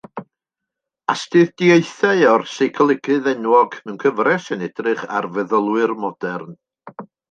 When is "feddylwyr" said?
5.39-5.99